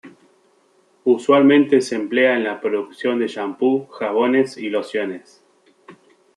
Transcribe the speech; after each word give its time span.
Usualmente 1.03 1.79
se 1.79 1.93
emplea 1.93 2.33
en 2.35 2.43
la 2.45 2.59
producción 2.59 3.19
de 3.19 3.27
champú, 3.27 3.85
jabones 3.85 4.57
y 4.57 4.71
lociones. 4.71 5.43